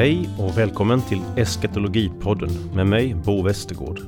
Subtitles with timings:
[0.00, 4.00] Hej och välkommen till Eskatologipodden med mig, Bo Westergård.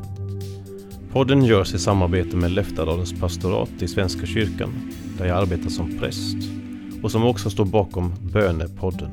[1.12, 6.36] Podden görs i samarbete med Leftadalens pastorat i Svenska kyrkan, där jag arbetar som präst
[7.02, 9.10] och som också står bakom Bönepodden.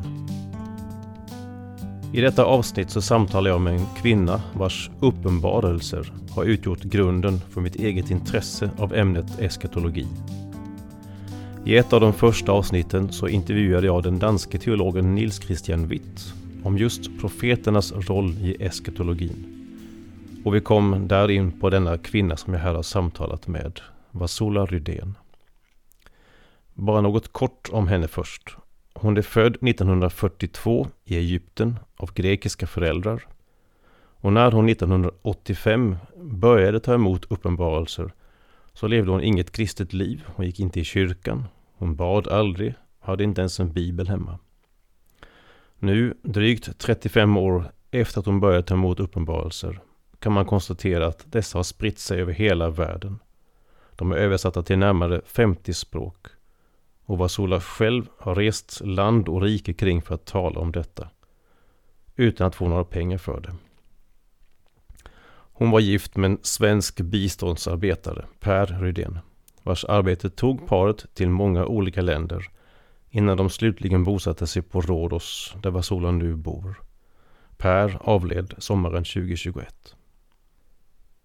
[2.14, 7.62] I detta avsnitt så samtalar jag med en kvinna vars uppenbarelser har utgjort grunden för
[7.62, 10.08] mitt eget intresse av ämnet eskatologi.
[11.66, 16.34] I ett av de första avsnitten så intervjuade jag den danske teologen Nils Christian Witt
[16.64, 19.46] om just profeternas roll i eskatologin.
[20.46, 23.80] Och vi kom där in på denna kvinna som jag här har samtalat med,
[24.12, 25.18] Vasula Rydén.
[26.74, 28.56] Bara något kort om henne först.
[28.94, 33.28] Hon är född 1942 i Egypten av grekiska föräldrar.
[34.22, 38.12] Och när hon 1985 började ta emot uppenbarelser
[38.74, 40.24] så levde hon inget kristet liv.
[40.36, 41.44] Hon gick inte i kyrkan.
[41.78, 44.40] Hon bad aldrig, hade inte ens en bibel hemma.
[45.82, 49.80] Nu, drygt 35 år efter att hon började ta emot uppenbarelser,
[50.20, 53.20] kan man konstatera att dessa har spritt sig över hela världen.
[53.96, 56.28] De är översatta till närmare 50 språk.
[57.06, 61.10] Och Vasula själv har rest land och rike kring för att tala om detta.
[62.16, 63.56] Utan att få några pengar för det.
[65.32, 69.20] Hon var gift med en svensk biståndsarbetare, Per Rydén,
[69.64, 72.50] vars arbete tog paret till många olika länder
[73.10, 76.82] innan de slutligen bosatte sig på Rhodos, där Vasola nu bor.
[77.58, 79.96] Per avled sommaren 2021.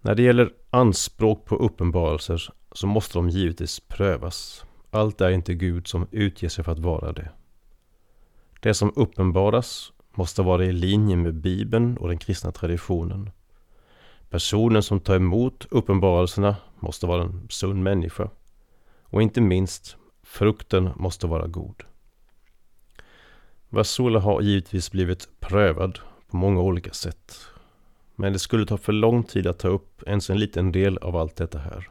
[0.01, 4.65] När det gäller anspråk på uppenbarelser så måste de givetvis prövas.
[4.91, 7.29] Allt är inte Gud som utger sig för att vara det.
[8.61, 13.31] Det som uppenbaras måste vara i linje med Bibeln och den kristna traditionen.
[14.31, 18.31] Personen som tar emot uppenbarelserna måste vara en sund människa.
[19.03, 19.97] Och inte minst,
[20.35, 21.83] frukten måste vara god.
[23.69, 25.99] Vasula har givetvis blivit prövad
[26.31, 27.47] på många olika sätt.
[28.15, 31.17] Men det skulle ta för lång tid att ta upp ens en liten del av
[31.17, 31.91] allt detta här.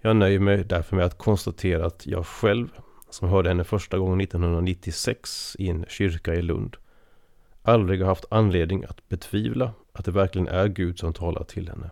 [0.00, 2.68] Jag nöjer mig därför med att konstatera att jag själv,
[3.10, 6.76] som hörde henne första gången 1996 i en kyrka i Lund,
[7.62, 11.90] aldrig har haft anledning att betvivla att det verkligen är Gud som talar till henne.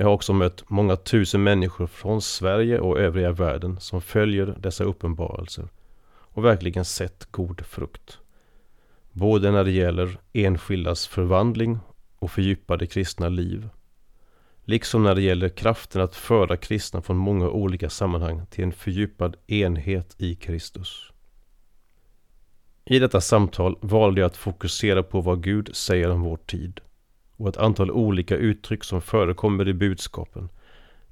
[0.00, 4.84] Jag har också mött många tusen människor från Sverige och övriga världen som följer dessa
[4.84, 5.68] uppenbarelser
[6.08, 8.18] och verkligen sett god frukt.
[9.12, 11.78] Både när det gäller enskildas förvandling
[12.18, 13.68] och fördjupade kristna liv.
[14.64, 19.36] Liksom när det gäller kraften att föra kristna från många olika sammanhang till en fördjupad
[19.46, 21.12] enhet i Kristus.
[22.84, 26.80] I detta samtal valde jag att fokusera på vad Gud säger om vår tid
[27.40, 30.48] och ett antal olika uttryck som förekommer i budskapen.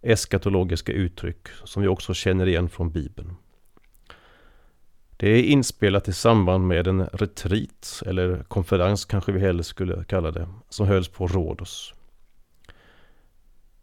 [0.03, 3.37] Eskatologiska uttryck som vi också känner igen från Bibeln.
[5.17, 10.31] Det är inspelat i samband med en retreat, eller konferens kanske vi hellre skulle kalla
[10.31, 11.95] det, som hölls på Rhodos.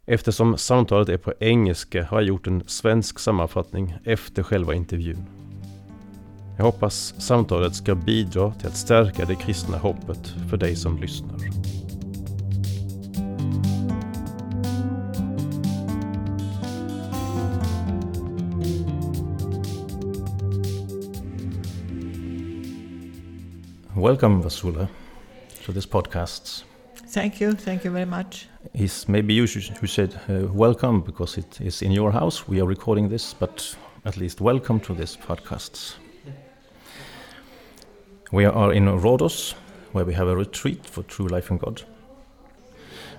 [0.06, 5.26] Eftersom samtalet är på engelska har jag gjort en svensk sammanfattning efter själva intervjun.
[6.56, 11.75] Jag hoppas samtalet ska bidra till att stärka det kristna hoppet för dig som lyssnar.
[23.96, 24.90] Welcome, Vassula,
[25.64, 26.64] to this podcast.
[27.06, 27.52] Thank you.
[27.52, 28.46] Thank you very much.
[28.74, 32.46] Is maybe you should, who said uh, welcome because it is in your house.
[32.46, 33.74] We are recording this, but
[34.04, 35.94] at least welcome to this podcast.
[38.32, 39.54] We are in Rhodos,
[39.92, 41.80] where we have a retreat for True Life in God.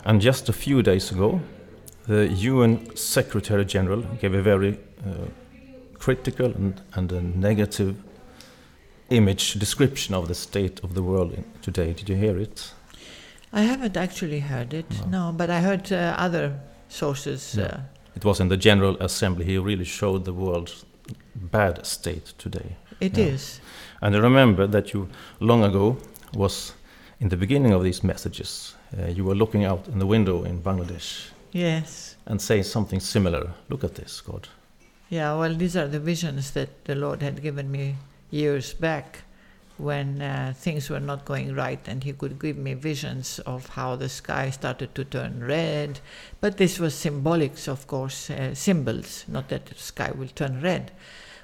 [0.05, 1.41] And just a few days ago,
[2.05, 5.25] the UN Secretary General gave a very uh,
[5.97, 7.95] critical and, and a negative
[9.09, 11.93] image description of the state of the world in, today.
[11.93, 12.71] Did you hear it?
[13.53, 16.59] I haven't actually heard it, no, but I heard uh, other
[16.89, 17.55] sources.
[17.57, 17.65] Yeah.
[17.65, 17.79] Uh,
[18.15, 19.45] It was in the General Assembly.
[19.45, 20.85] He really showed the world's
[21.35, 22.75] bad state today.
[22.99, 23.33] It Yeah.
[23.33, 23.61] is.
[24.01, 25.07] And I remember that you
[25.39, 25.97] long ago
[26.33, 26.73] was
[27.19, 28.75] in the beginning of these messages.
[28.97, 32.15] Uh, you were looking out in the window in Bangladesh Yes.
[32.25, 33.49] and saying something similar.
[33.69, 34.47] Look at this, God.
[35.09, 37.95] Yeah, well, these are the visions that the Lord had given me
[38.29, 39.23] years back
[39.77, 43.95] when uh, things were not going right, and He could give me visions of how
[43.95, 45.99] the sky started to turn red.
[46.41, 50.91] But this was symbolics, of course, uh, symbols, not that the sky will turn red,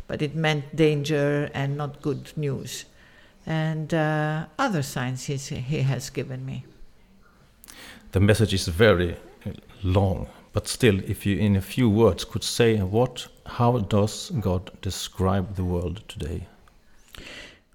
[0.07, 2.85] but it meant danger and not good news.
[3.45, 6.65] And uh, other signs he's, He has given me.
[8.13, 9.15] The message is very
[9.45, 9.51] uh,
[9.83, 14.71] long, but still, if you in a few words could say what, how does God
[14.81, 16.47] describe the world today?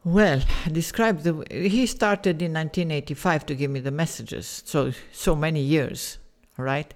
[0.04, 1.44] Well, describe the.
[1.50, 6.18] He started in 1985 to give me the messages, so so many years,
[6.56, 6.94] right?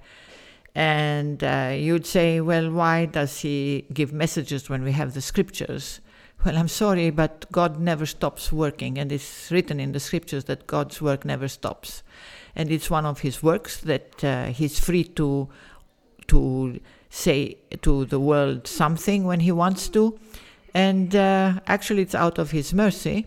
[0.75, 6.01] And uh, you'd say, well, why does he give messages when we have the scriptures?
[6.45, 10.67] Well, I'm sorry, but God never stops working, and it's written in the scriptures that
[10.67, 12.03] God's work never stops,
[12.57, 15.49] and it's one of His works that uh, He's free to
[16.29, 16.81] to
[17.11, 20.19] say to the world something when He wants to
[20.75, 23.27] and uh, actually, it's out of His mercy,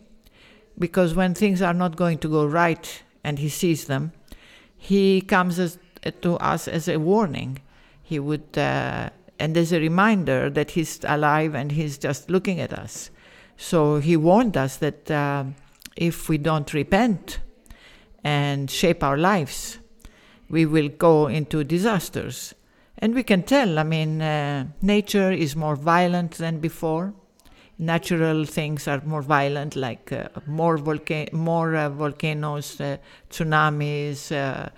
[0.78, 4.12] because when things are not going to go right and He sees them,
[4.78, 5.78] He comes as,
[6.22, 7.60] to us as a warning.
[8.02, 9.10] He would, uh,
[9.40, 13.10] and as a reminder that He's alive and He's just looking at us.
[13.58, 15.46] So He warned us that uh,
[15.96, 17.40] if we don't repent
[18.24, 19.78] and shape our lives,
[20.50, 22.54] we will go into disasters.
[22.98, 27.14] And we can tell, I mean, uh, nature is more violent than before
[27.78, 30.78] natural things are more violent, like uh, more
[31.32, 32.98] more uh, volcanoes, uh,
[33.30, 34.70] tsunamis, uh,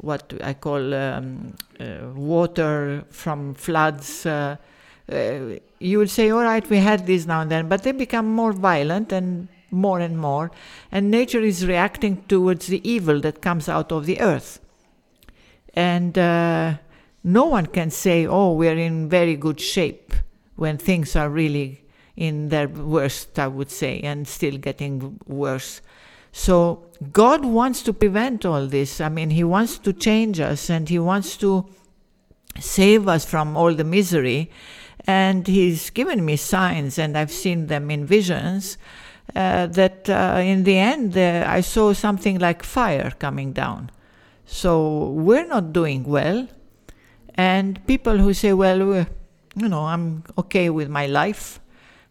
[0.00, 4.26] what I call um, uh, water from floods.
[4.26, 4.56] Uh,
[5.78, 8.52] you would say, all right, we had these now and then, but they become more
[8.52, 10.50] violent and more and more,
[10.90, 14.60] and nature is reacting towards the evil that comes out of the earth.
[15.74, 20.14] And no one can say, oh, we're in very good shape
[20.56, 21.85] when things are really
[22.16, 25.80] in their worst, I would say, and still getting worse.
[26.32, 29.00] So God wants to prevent all this.
[29.00, 31.66] I mean, He wants to change us and He wants to
[32.58, 34.50] save us from all the misery.
[35.06, 38.76] And He's given me signs, and I've seen them in visions.
[39.34, 43.90] Uh, that uh, in the end, uh, I saw something like fire coming down.
[44.46, 46.48] So we're not doing well.
[47.34, 49.06] And people who say, well,
[49.56, 51.60] you know, I'm okay with my life,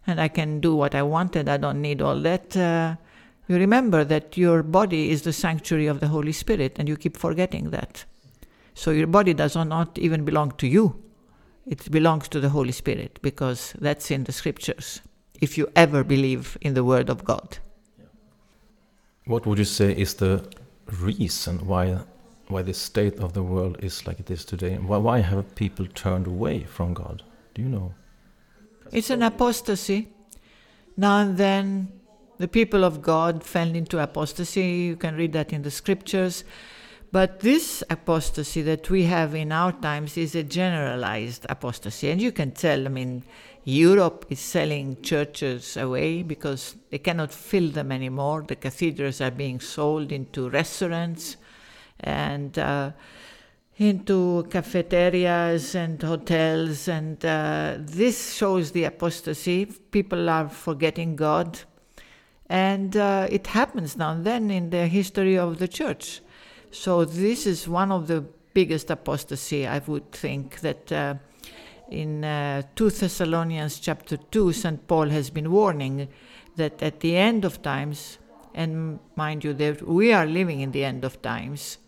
[0.06, 1.48] and I can do what I wanted.
[1.48, 2.56] I don't need all that.
[2.56, 2.96] Uh,
[3.48, 7.16] you remember that your body is the sanctuary of the Holy Spirit, and you keep
[7.16, 8.04] forgetting that.
[8.74, 11.02] So your body does not even belong to you.
[11.66, 15.00] It belongs to the Holy Spirit because that's in the scriptures,
[15.40, 17.58] if you ever believe in the Word of God.
[19.24, 20.44] What would you say is the
[21.00, 21.98] reason why
[22.48, 24.76] why the state of the world is like it is today?
[24.76, 27.24] Why, why have people turned away from God?
[27.54, 27.92] Do you know?
[28.92, 30.08] It's an apostasy.
[30.96, 31.92] Now and then
[32.38, 34.62] the people of God fell into apostasy.
[34.62, 36.44] You can read that in the scriptures.
[37.12, 42.10] But this apostasy that we have in our times is a generalized apostasy.
[42.10, 43.22] And you can tell, I mean,
[43.64, 48.44] Europe is selling churches away because they cannot fill them anymore.
[48.46, 51.36] The cathedrals are being sold into restaurants.
[52.00, 52.90] And uh,
[53.78, 59.66] into cafeterias and hotels, and uh, this shows the apostasy.
[59.66, 61.60] People are forgetting God,
[62.48, 66.22] and uh, it happens now and then in the history of the church.
[66.70, 68.24] So this is one of the
[68.54, 70.92] biggest apostasy, I would think that.
[70.92, 71.14] Uh,
[71.88, 74.88] in uh, 2 Thessalonians chapter 2, St.
[74.88, 76.08] Paul has been warning
[76.56, 78.18] that at the end of times,
[78.54, 81.78] and mind you, that we are living in the end of times,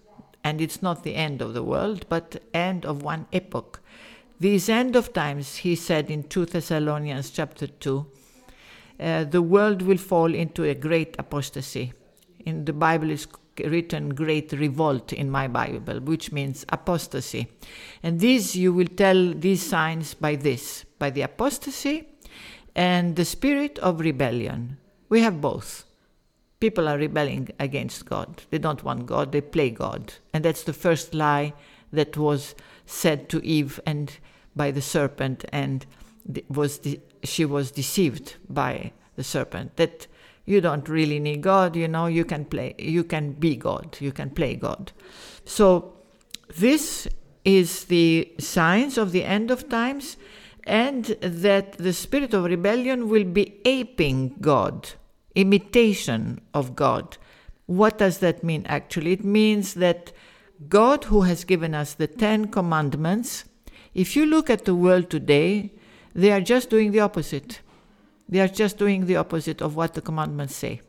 [0.49, 3.81] and it's not the end of the world, but end of one epoch.
[4.41, 8.07] These end of times, he said in 2 Thessalonians chapter 2,
[9.01, 11.93] uh, the world will fall into a great apostasy.
[12.47, 13.27] In the Bible is
[13.59, 17.49] written great revolt in my Bible, which means apostasy.
[18.03, 22.09] And these you will tell these signs by this, by the apostasy
[22.75, 24.79] and the spirit of rebellion.
[25.11, 25.85] We have both
[26.61, 28.43] people are rebelling against God.
[28.51, 30.15] They don't want God, they play God.
[30.33, 31.53] And that's the first lie
[31.93, 32.55] that was
[32.87, 34.19] said to Eve and
[34.57, 35.87] by the serpent and
[36.49, 40.07] was de- she was deceived by the serpent that
[40.45, 44.13] you don't really need God, you know, you can play you can be God, you
[44.13, 44.93] can play God.
[45.45, 45.95] So
[46.57, 47.09] this
[47.45, 50.17] is the signs of the end of times
[50.65, 54.91] and that the spirit of rebellion will be aping God
[55.35, 57.17] imitation of God.
[57.67, 59.13] What does that mean actually?
[59.13, 60.13] It means that
[60.69, 63.45] God, who has given us the Ten Commandments,
[63.95, 65.73] if you look at the world today,
[66.15, 67.61] they are just doing the opposite.
[68.29, 70.81] They are just doing the opposite of what the commandments say.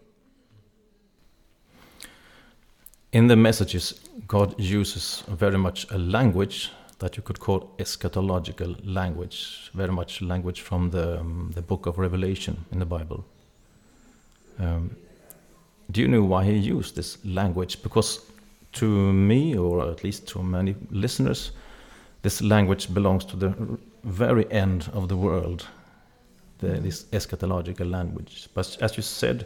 [3.11, 9.71] In the messages, God uses very much a language that you could call eschatological language,
[9.73, 13.25] very much language from the, um, the book of Revelation in the Bible.
[14.59, 14.95] Um,
[15.91, 17.81] do you know why he used this language?
[17.81, 18.19] Because
[18.73, 21.51] to me, or at least to many listeners,
[22.21, 23.53] this language belongs to the
[24.03, 25.65] very end of the world.
[26.59, 28.49] the, this eschatological language.
[28.53, 29.45] But as you said,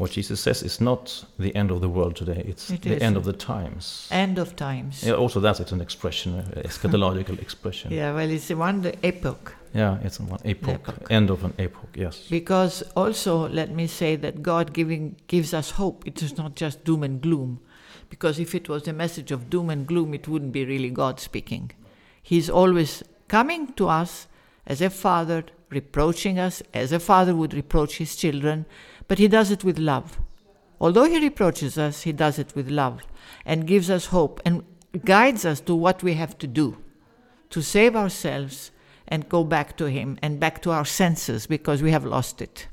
[0.00, 3.02] what Jesus says is not the end of the world today, it's It the is.
[3.02, 4.08] end of the times.
[4.10, 5.02] End of times.
[5.04, 7.92] Yeah, also, that's it's an expression, uh, eschatological expression.
[7.92, 9.54] Yeah, well, it's one epoch.
[9.74, 11.06] Yeah, it's one epoch, Epoch.
[11.10, 12.26] end of an epoch, yes.
[12.30, 16.02] Because also, let me say that God giving gives us hope.
[16.06, 17.60] It is not just doom and gloom.
[18.08, 21.20] Because if it was a message of doom and gloom, it wouldn't be really God
[21.20, 21.70] speaking.
[22.20, 24.26] He's always coming to us
[24.66, 28.66] as a father, reproaching us as a father would reproach his children,
[29.10, 30.20] but he does it with love.
[30.80, 33.02] Although he reproaches us, he does it with love
[33.44, 34.62] and gives us hope and
[35.04, 36.76] guides us to what we have to do
[37.50, 38.70] to save ourselves
[39.08, 42.68] and go back to him and back to our senses because we have lost it.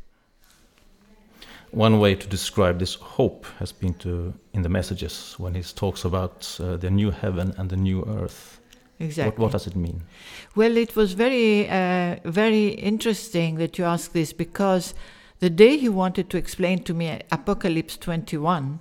[1.72, 6.06] One way to describe this hope has been to in the messages when he talks
[6.06, 8.60] about uh, the new heaven and the new earth.
[9.00, 9.32] Exactly.
[9.32, 10.03] What, what does it mean?
[10.56, 14.94] Well, it was very, uh, very interesting that you ask this because
[15.39, 18.79] the day he wanted to explain to me Apocalypse 21,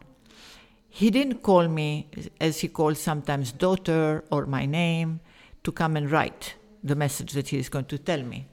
[0.89, 2.09] he didn't call me,
[2.41, 5.21] as he calls sometimes, daughter or my name,
[5.63, 8.47] to come and write the message that he is going to tell me.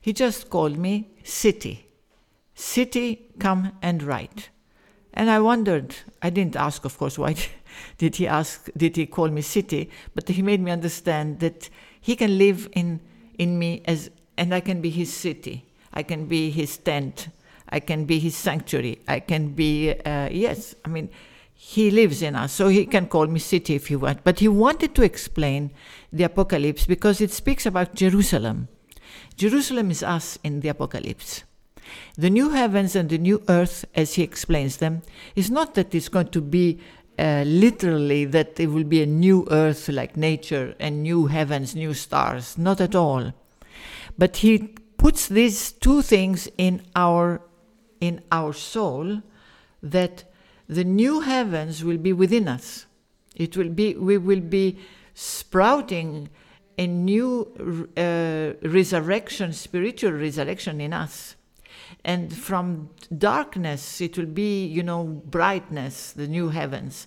[0.00, 1.86] He just called me city.
[2.54, 4.48] City, come and write.
[5.14, 7.36] And I wondered, I didn't ask, of course, why
[7.98, 9.90] did he ask, did he call me city?
[10.14, 13.00] But he made me understand that he can live in,
[13.38, 15.66] in me as, and I can be his city.
[15.92, 17.28] I can be his tent.
[17.68, 19.00] I can be his sanctuary.
[19.08, 21.10] I can be, uh, yes, I mean,
[21.54, 24.22] he lives in us, so he can call me city if you want.
[24.24, 25.72] But he wanted to explain
[26.12, 28.68] the apocalypse because it speaks about Jerusalem.
[29.36, 31.44] Jerusalem is us in the apocalypse.
[32.16, 35.02] The new heavens and the new earth, as he explains them,
[35.34, 36.78] is not that it's going to be
[37.18, 41.94] uh, literally that it will be a new earth like nature and new heavens, new
[41.94, 42.58] stars.
[42.58, 43.32] Not at all.
[44.18, 47.40] But he puts these two things in our
[48.00, 49.22] in our soul
[49.82, 50.24] that
[50.68, 52.86] the new heavens will be within us.
[53.34, 54.78] It will be we will be
[55.14, 56.28] sprouting
[56.78, 57.48] a new
[57.96, 61.36] uh, resurrection, spiritual resurrection in us.
[62.04, 67.06] And from darkness, it will be, you know, brightness, the new heavens.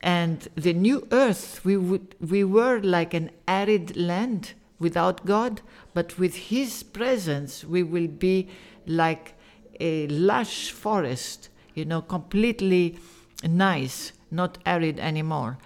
[0.00, 5.62] And the new earth, we, would, we were like an arid land without God,
[5.94, 8.48] but with His presence, we will be
[8.86, 9.33] like
[9.80, 12.98] a lush forest, you know, completely
[13.42, 15.58] nice, not arid anymore.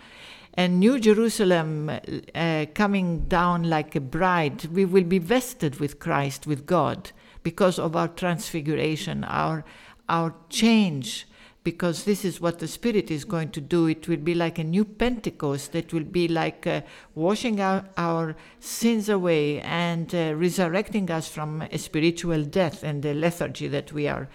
[0.54, 1.88] And New Jerusalem
[2.34, 7.12] uh, coming down like a bride, we will be vested with Christ, with God,
[7.44, 9.64] because of our transfiguration, our,
[10.08, 11.28] our change,
[11.64, 13.86] because this is what the Spirit is going to do.
[13.86, 16.82] It will be like a new Pentecost that will be like uh,
[17.14, 23.14] washing our, our sins away and uh, resurrecting us from a spiritual death and the
[23.14, 24.28] lethargy that we are,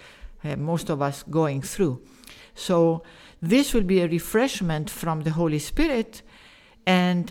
[0.44, 2.02] uh, most of us, going through.
[2.54, 3.02] So,
[3.42, 6.22] this will be a refreshment from the Holy Spirit,
[6.86, 7.30] and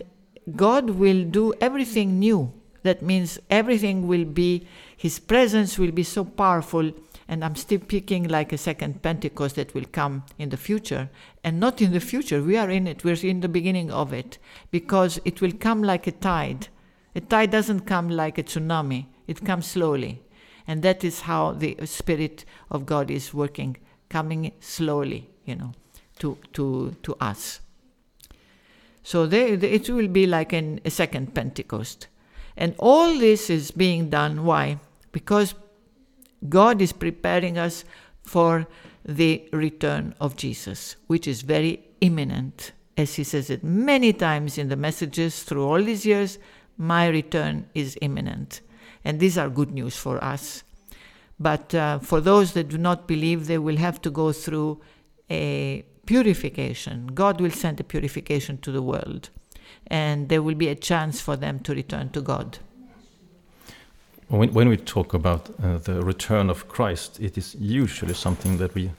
[0.54, 2.52] God will do everything new.
[2.82, 6.92] That means everything will be, His presence will be so powerful.
[7.28, 11.08] And I'm still picking like a second Pentecost that will come in the future.
[11.42, 14.38] And not in the future, we are in it, we're in the beginning of it,
[14.70, 16.68] because it will come like a tide.
[17.14, 20.22] A tide doesn't come like a tsunami, it comes slowly.
[20.66, 23.76] And that is how the Spirit of God is working,
[24.08, 25.72] coming slowly, you know
[26.18, 27.60] to to to us.
[29.02, 32.08] So they, they, it will be like an, a second Pentecost,
[32.56, 34.44] and all this is being done.
[34.44, 34.78] Why?
[35.12, 35.54] Because
[36.48, 37.84] God is preparing us
[38.22, 38.66] for
[39.04, 44.68] the return of Jesus, which is very imminent, as He says it many times in
[44.68, 46.38] the messages through all these years.
[46.76, 48.60] My return is imminent,
[49.04, 50.64] and these are good news for us.
[51.38, 54.80] But uh, for those that do not believe, they will have to go through
[55.30, 57.08] a purification.
[57.08, 59.30] God will send a purification to the world,
[59.86, 62.58] and there will be a chance for them to return to God.
[64.28, 68.74] When, when we talk about uh, the return of Christ, it is usually something that
[68.74, 68.90] we.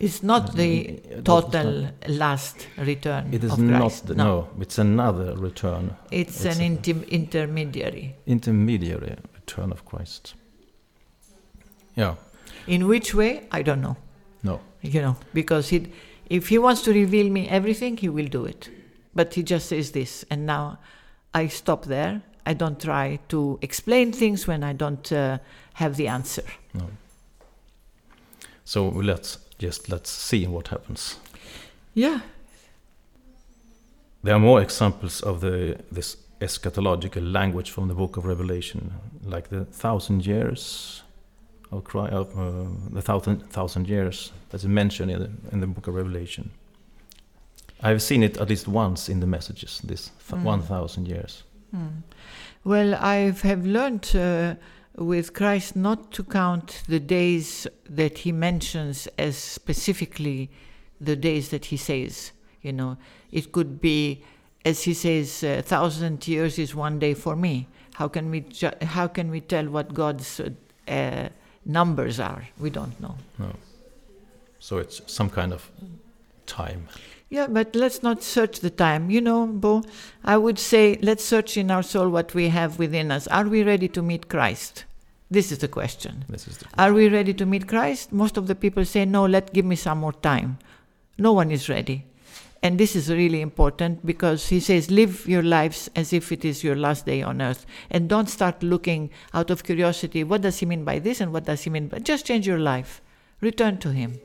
[0.00, 3.92] It's not the uh, total last return It is not.
[4.04, 4.48] The, no.
[4.60, 8.16] it's another return, It's, It's an intim- intermediary.
[8.26, 10.34] intermediary return of Christ.
[11.94, 12.16] Yeah.
[12.66, 13.46] In which way?
[13.52, 13.96] I don't know.
[14.42, 14.60] No.
[14.80, 15.92] You know, because he,
[16.28, 18.70] if he wants to reveal me everything, he will do it.
[19.14, 20.78] But he just says this, and now
[21.32, 22.22] I stop there.
[22.46, 25.38] I don't try to explain things when I don't uh,
[25.74, 26.42] have the answer.
[26.74, 26.86] No.
[28.64, 31.18] So let's just let's see what happens.
[31.94, 32.20] Yeah,
[34.24, 38.92] There are more examples of the this eschatological language from the book of Revelation,
[39.24, 41.02] like the thousand years,
[41.70, 45.86] of, Christ, of uh, the thousand thousand years that's mentioned in the, in the book
[45.88, 46.50] of Revelation.
[47.82, 49.80] I've seen it at least once in the messages.
[49.84, 50.46] This th- Mm.
[50.46, 51.42] one thousand years.
[51.72, 51.86] Hmm.
[52.64, 54.54] Well, I have learned uh,
[54.96, 60.50] with Christ not to count the days that he mentions as specifically
[61.00, 62.32] the days that he says.
[62.60, 62.96] You know,
[63.32, 64.22] it could be,
[64.64, 67.66] as he says, a thousand years is one day for me.
[67.94, 70.40] How can we ju- how can we tell what God's
[70.88, 71.28] uh,
[71.64, 72.46] numbers are?
[72.58, 73.16] We don't know.
[73.38, 73.56] No.
[74.60, 75.68] So it's some kind of
[76.46, 76.88] time.
[77.32, 79.10] Yeah, but let's not search the time.
[79.10, 79.84] You know, Bo,
[80.22, 83.26] I would say let's search in our soul what we have within us.
[83.28, 84.84] Are we ready to meet Christ?
[85.30, 86.26] This is the question.
[86.28, 88.12] This is the Are we ready to meet Christ?
[88.12, 90.58] Most of the people say, no, let give me some more time.
[91.16, 92.04] No one is ready.
[92.62, 96.62] And this is really important because he says, live your lives as if it is
[96.62, 97.64] your last day on earth.
[97.90, 101.46] And don't start looking out of curiosity, what does he mean by this and what
[101.46, 103.00] does he mean by just change your life.
[103.40, 104.20] Return to him.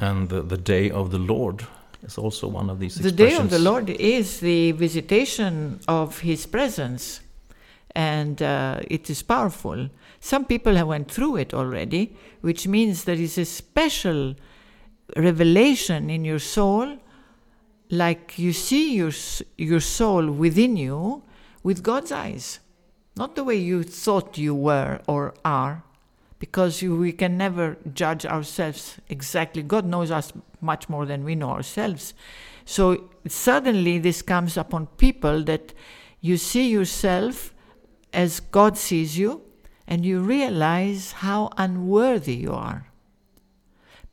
[0.00, 1.66] And the, the day of the Lord
[2.02, 3.58] is also one of these The day of the.
[3.58, 7.20] Lord is the visitation of His presence,
[7.94, 9.88] and uh, it is powerful.
[10.20, 14.34] Some people have went through it already, which means there is a special
[15.16, 16.98] revelation in your soul,
[17.90, 19.12] like you see your
[19.56, 21.22] your soul within you
[21.62, 22.60] with God's eyes,
[23.16, 25.82] not the way you thought you were or are,
[26.38, 29.62] because we can never judge ourselves exactly.
[29.62, 32.14] God knows us much more than we know ourselves.
[32.64, 35.72] So suddenly this comes upon people that
[36.20, 37.54] you see yourself
[38.12, 39.42] as God sees you,
[39.86, 42.86] and you realize how unworthy you are.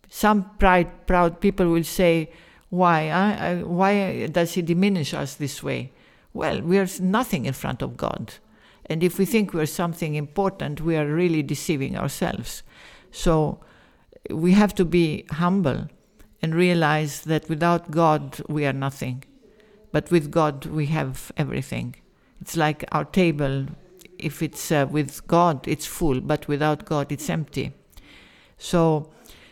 [0.10, 2.32] Some pride, proud people will say,
[2.70, 3.10] "Why?
[3.10, 5.92] I, why does He diminish us this way?"
[6.34, 8.36] Well, we are nothing in front of God,
[8.88, 12.64] and if we think we're something important, we are really deceiving ourselves.
[13.12, 13.60] So
[14.30, 15.88] we have to be humble
[16.42, 19.24] and realize that without God we are nothing,
[19.92, 21.96] but with God we have everything.
[22.42, 23.66] It's like our table.
[24.20, 27.74] If it's uh, with God, it's full, but without God, it's empty.
[28.58, 29.12] So,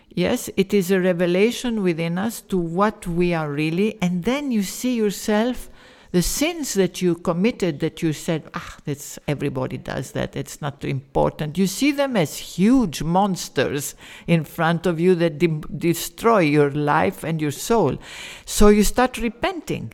[0.09, 4.63] yes, it is a revelation within us to what we are really, and then you
[4.63, 5.69] see yourself
[6.13, 10.79] the sins that you committed that you said ah that's everybody does that it's not
[10.79, 11.57] too important.
[11.57, 13.95] You see them as huge monsters
[14.27, 17.97] in front of you that de- destroy your life and your soul.
[18.45, 19.93] So you start repenting.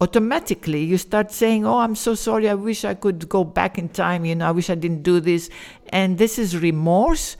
[0.00, 3.88] Automatically you start saying oh i'm so sorry i wish i could go back in
[3.88, 5.48] time you know i wish i didn't do this.
[5.90, 7.36] And this is remorse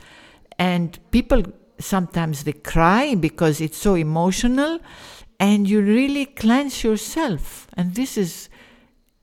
[0.57, 1.43] and people
[1.77, 4.79] sometimes they cry because it's so emotional
[5.43, 7.67] and you really cleanse yourself.
[7.77, 8.49] And this is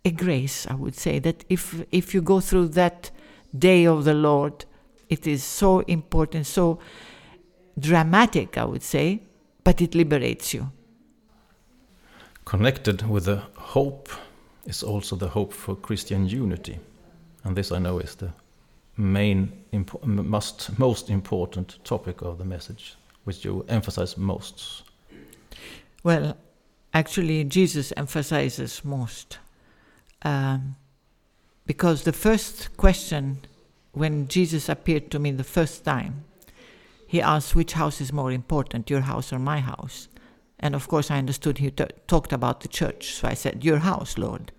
[0.05, 3.11] a grace i would say that if if you go through that
[3.59, 4.65] day of the lord
[5.11, 6.79] it is so important so
[7.79, 9.21] dramatic i would say
[9.65, 10.71] but it liberates you.
[12.45, 14.09] Connected with the hope
[14.67, 16.79] is also the hope for Christian unity,
[17.45, 18.33] and this I know is the
[18.97, 24.90] main, impo- must, most important topic of the message, which you emphasize most.
[26.03, 26.37] Well,
[26.95, 29.39] actually, Jesus emphasizes most.
[30.23, 30.77] Um,
[31.67, 33.39] because the first question,
[33.93, 36.25] when Jesus appeared to me the first time,
[37.07, 40.09] he asked, Which house is more important, your house or my house?
[40.59, 43.15] And of course, I understood he t- talked about the church.
[43.15, 44.53] So I said, Your house, Lord.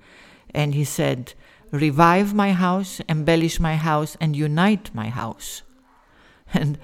[0.53, 1.33] And he said,
[1.71, 5.61] Revive my house, embellish my house, and unite my house.
[6.53, 6.77] And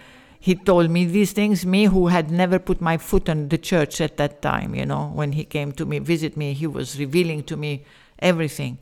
[0.48, 4.00] he told me these things, me who had never put my foot on the church
[4.00, 7.44] at that time, you know, when he came to me, visit me, he was revealing
[7.44, 7.84] to me
[8.20, 8.78] everything.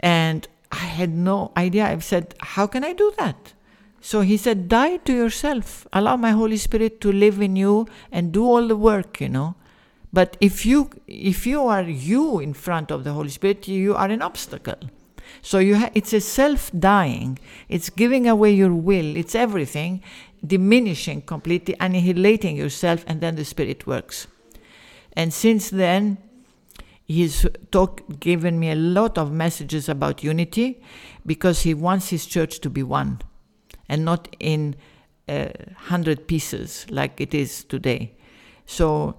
[0.00, 1.84] And I had no idea.
[1.84, 3.52] I said, How can I do that?
[4.00, 5.86] So he said, Die to yourself.
[5.92, 9.54] Allow my Holy Spirit to live in you and do all the work, you know.
[10.14, 14.08] But if you if you are you in front of the Holy Spirit, you are
[14.08, 14.80] an obstacle.
[15.42, 17.38] So you ha- it's a self-dying.
[17.68, 19.16] It's giving away your will.
[19.16, 20.02] It's everything,
[20.44, 24.26] diminishing completely, annihilating yourself, and then the Spirit works.
[25.14, 26.18] And since then,
[27.04, 30.82] he's talk, given me a lot of messages about unity,
[31.24, 33.20] because he wants his church to be one,
[33.88, 34.74] and not in
[35.28, 38.16] a hundred pieces like it is today.
[38.66, 39.16] So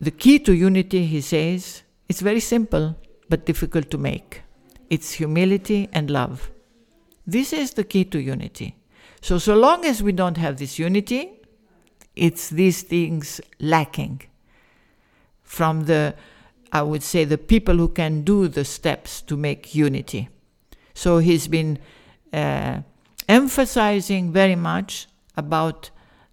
[0.00, 2.96] the key to unity, he says, it's very simple
[3.28, 4.42] but difficult to make.
[4.90, 6.50] It's humility and love.
[7.26, 8.76] This is the key to unity.
[9.24, 11.30] So, so long as we don't have this unity,
[12.14, 14.20] it's these things lacking
[15.42, 16.14] from the,
[16.70, 20.28] I would say, the people who can do the steps to make unity.
[20.92, 21.78] So he's been
[22.34, 22.82] uh,
[23.26, 25.06] emphasizing very much
[25.38, 25.88] about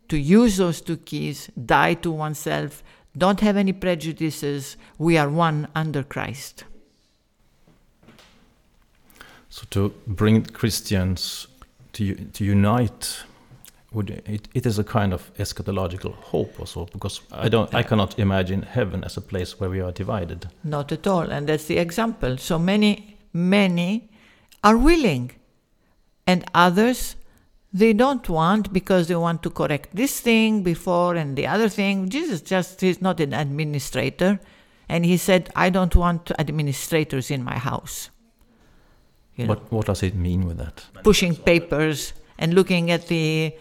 [0.10, 2.84] to use those two keys, die to oneself,
[3.18, 6.66] don't have any prejudices, we are one under Christ.
[9.50, 11.48] So to bring Christians
[11.94, 13.24] to to unite,
[13.92, 18.20] would it, it is a kind of eschatological hope also because I don't I cannot
[18.20, 20.48] imagine heaven as a place where we are divided.
[20.64, 22.38] Not at all, and that's the example.
[22.38, 24.10] So many many
[24.64, 25.32] are willing,
[26.26, 27.16] and others
[27.74, 32.10] they don't want because they want to correct this thing before and the other thing.
[32.10, 34.40] Jesus just is not an administrator,
[34.90, 38.10] and he said, "I don't want administrators in my house."
[39.42, 40.86] You know, what what does it mean with that?
[41.04, 43.54] Pushing papers and looking at the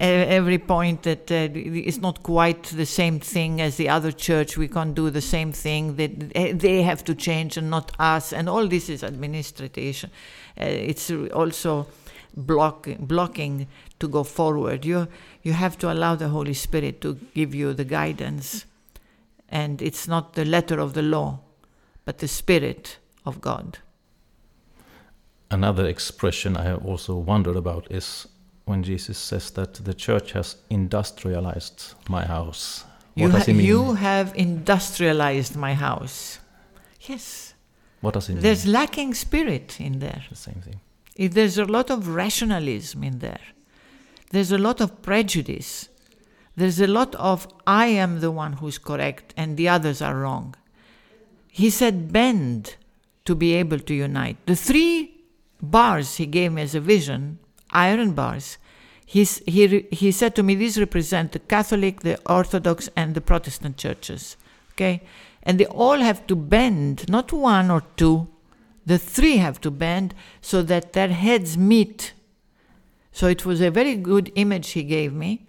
[0.00, 4.56] every point that uh, it's not quite the same thing as the other church.
[4.56, 5.96] We can't do the same thing.
[5.96, 8.32] That they have to change and not us.
[8.32, 10.10] And all this is administration.
[10.58, 11.86] Uh, it's also
[12.36, 13.68] blocking blocking
[13.98, 14.84] to go forward.
[14.84, 15.08] You
[15.42, 18.64] you have to allow the Holy Spirit to give you the guidance,
[19.48, 21.40] and it's not the letter of the law,
[22.04, 23.78] but the Spirit of God.
[25.50, 28.26] Another expression I have also wondered about is
[28.64, 32.84] when Jesus says that the church has industrialized my house.
[33.14, 33.66] What you does he mean?
[33.66, 36.38] You have industrialized my house.
[37.02, 37.54] Yes.
[38.00, 38.42] What does it mean?
[38.42, 40.24] There's lacking spirit in there.
[40.28, 40.80] The same thing.
[41.14, 43.40] If There's a lot of rationalism in there.
[44.30, 45.88] There's a lot of prejudice.
[46.56, 50.54] There's a lot of I am the one who's correct and the others are wrong.
[51.48, 52.76] He said bend
[53.26, 54.38] to be able to unite.
[54.46, 55.13] The three
[55.70, 57.38] bars he gave me as a vision,
[57.70, 58.58] iron bars,
[59.06, 63.76] He's, he, he said to me, these represent the Catholic, the Orthodox, and the Protestant
[63.76, 64.36] churches.
[64.72, 65.02] Okay?
[65.42, 68.28] And they all have to bend, not one or two,
[68.86, 72.12] the three have to bend so that their heads meet.
[73.12, 75.46] So it was a very good image he gave me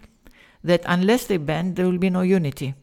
[0.63, 2.75] that unless they bend, there will be no unity.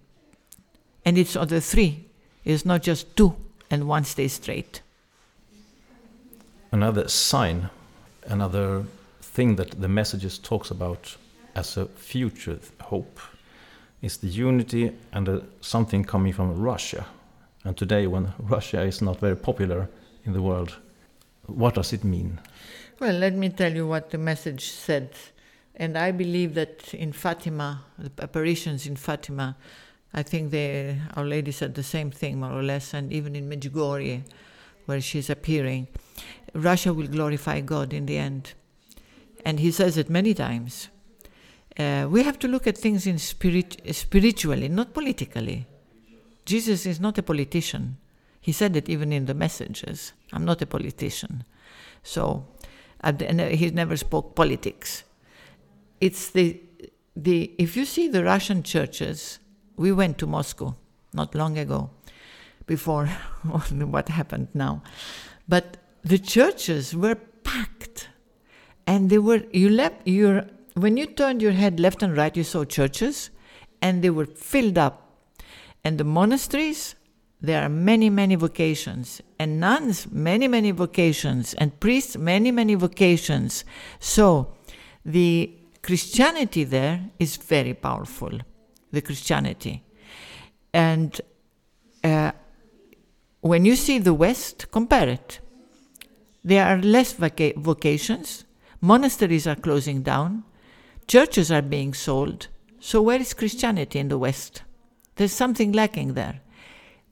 [1.04, 2.08] And it's on the three,
[2.44, 3.36] it's not just two
[3.70, 4.82] and one stays straight.
[6.72, 7.70] Another sign,
[8.26, 8.84] another
[9.20, 11.16] thing that the messages talks about
[11.54, 13.20] as a future hope
[14.00, 17.06] is the unity and something coming from Russia.
[17.64, 19.88] And today, when Russia is not very popular,
[20.24, 20.76] in the world.
[21.46, 22.40] What does it mean?
[23.00, 25.10] Well, let me tell you what the message said.
[25.74, 29.56] And I believe that in Fatima, the apparitions in Fatima,
[30.14, 33.48] I think the, Our Lady said the same thing, more or less, and even in
[33.48, 34.22] Medjugorje,
[34.86, 35.88] where she's appearing,
[36.54, 38.54] Russia will glorify God in the end.
[39.44, 40.88] And he says it many times.
[41.78, 45.66] Uh, we have to look at things in spirit, spiritually, not politically.
[46.44, 47.96] Jesus is not a politician.
[48.40, 50.12] He said it even in the messages.
[50.32, 51.44] I'm not a politician.
[52.02, 52.46] So,
[53.02, 55.04] he never spoke politics.
[56.00, 56.60] It's the,
[57.16, 59.38] the, if you see the Russian churches,
[59.76, 60.76] we went to Moscow
[61.12, 61.90] not long ago,
[62.66, 63.06] before
[63.42, 64.82] what happened now.
[65.48, 68.08] But the churches were packed.
[68.86, 72.44] And they were, you left, your, when you turned your head left and right, you
[72.44, 73.30] saw churches,
[73.80, 74.98] and they were filled up.
[75.84, 76.94] And the monasteries
[77.42, 83.64] there are many, many vocations, and nuns, many, many vocations, and priests, many, many vocations.
[83.98, 84.54] So
[85.04, 88.30] the Christianity there is very powerful,
[88.92, 89.82] the Christianity.
[90.72, 91.20] And
[92.04, 92.30] uh,
[93.40, 95.40] when you see the West, compare it.
[96.44, 98.44] There are less voca- vocations,
[98.80, 100.44] monasteries are closing down,
[101.06, 102.48] churches are being sold.
[102.80, 104.62] So, where is Christianity in the West?
[105.16, 106.40] There's something lacking there.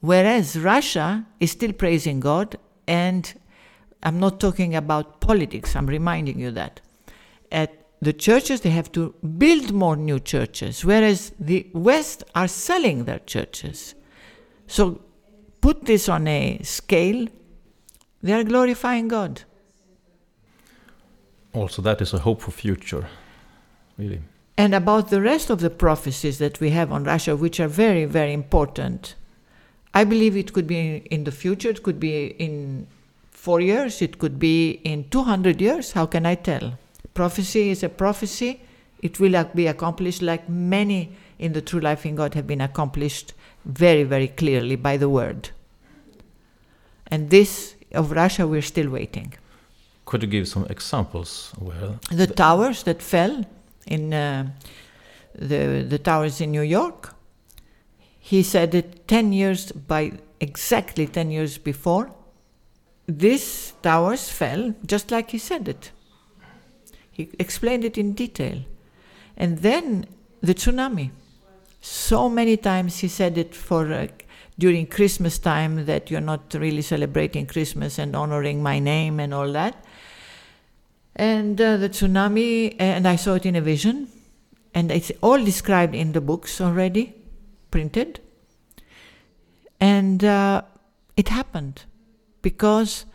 [0.01, 2.57] Whereas Russia is still praising God,
[2.89, 3.33] and
[4.03, 6.81] I'm not talking about politics, I'm reminding you that.
[7.53, 13.05] At the churches, they have to build more new churches, whereas the West are selling
[13.05, 13.95] their churches.
[14.67, 15.03] So
[15.61, 17.29] put this on a scale,
[18.23, 19.43] they are glorifying God.
[21.53, 23.09] Also, that is a hope for future,
[23.99, 24.21] really.
[24.57, 28.05] And about the rest of the prophecies that we have on Russia, which are very,
[28.05, 29.15] very important,
[29.95, 32.87] I believe it could be in the future, it could be in
[33.31, 35.93] four years, it could be in 200 years.
[35.93, 36.79] How can I tell?
[37.15, 38.61] Prophecy is a prophecy.
[39.03, 43.33] It will be accomplished like many in the true life in God have been accomplished
[43.65, 45.51] very, very clearly by the word.
[47.07, 49.35] And this of Russia, we're still waiting.
[50.05, 51.53] Could you give some examples?
[51.59, 53.45] Well, the towers that fell
[53.87, 54.51] in uh,
[55.35, 57.15] the the towers in New York
[58.31, 62.15] he said it 10 years by exactly 10 years before.
[63.09, 65.91] These towers fell just like he said it.
[67.11, 68.63] He explained it in detail.
[69.37, 70.07] And then
[70.43, 71.11] the tsunami.
[71.81, 74.07] So many times he said it for uh,
[74.61, 79.51] during Christmas time that you're not really celebrating Christmas and honoring my name and all
[79.53, 79.85] that.
[81.17, 84.09] And uh, the tsunami, and I saw it in a vision,
[84.75, 87.15] and it's all described in the books already,
[87.71, 88.21] printed.
[89.81, 90.63] And uh,
[91.17, 91.85] it happened
[92.43, 93.07] because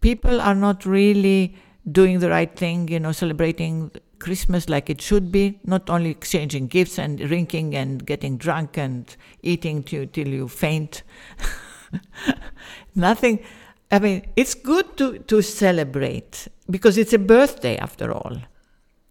[0.00, 1.54] people are not really
[1.90, 3.90] doing the right thing, you know, celebrating
[4.20, 9.16] Christmas like it should be, not only exchanging gifts and drinking and getting drunk and
[9.42, 11.02] eating till, till you faint.
[12.94, 13.40] Nothing.
[13.90, 18.36] I mean, it's good to, to celebrate because it's a birthday after all.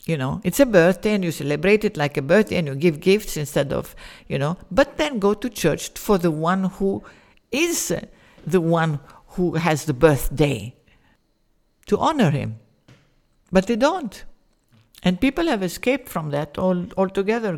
[0.06, 3.00] You know, it's a birthday and you celebrate it like a birthday and you give
[3.00, 3.96] gifts instead of,
[4.28, 7.04] you know, but then go to church for the one who
[7.52, 8.06] is uh,
[8.46, 10.74] the one who has the birthday
[11.88, 12.60] to honor him.
[13.52, 14.24] But they don't.
[15.04, 17.58] And people have escaped from that all, altogether,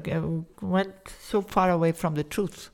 [0.62, 2.70] went so far away from the truth.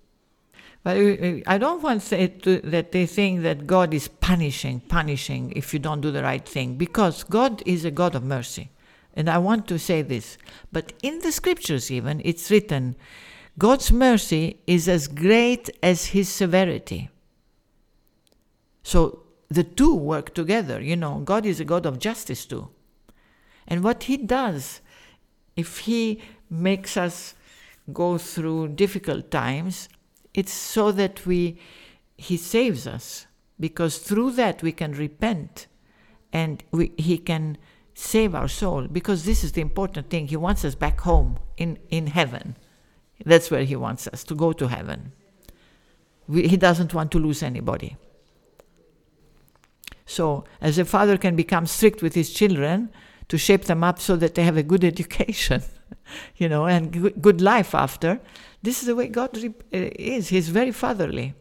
[0.84, 4.08] But uh, uh, I don't want to say to, that they think that God is
[4.08, 8.24] punishing, punishing if you don't do the right thing, because God is a God of
[8.24, 8.72] mercy.
[9.14, 10.38] And I want to say this.
[10.72, 12.96] But in the scriptures, even, it's written
[13.58, 17.10] God's mercy is as great as his severity.
[18.84, 20.80] So the two work together.
[20.80, 22.70] You know, God is a God of justice too.
[23.68, 24.82] And what He does,
[25.56, 27.36] if He makes us
[27.92, 29.90] go through difficult times,
[30.34, 31.60] it's so that we
[32.18, 33.28] He saves us.
[33.60, 35.68] Because through that we can repent
[36.32, 37.58] and we, He can
[37.94, 38.88] save our soul.
[38.88, 40.28] Because this is the important thing.
[40.28, 42.56] He wants us back home in, in heaven.
[43.26, 45.12] That's where He wants us to go to heaven.
[46.28, 47.96] We, he doesn't want to lose anybody.
[50.06, 52.90] So, as a father can become strict with his children
[53.30, 55.62] to shape them up so that they have a good education,
[56.38, 58.20] you know, and good life after,
[58.64, 60.30] this is the way God uh, is.
[60.30, 61.34] He's very fatherly.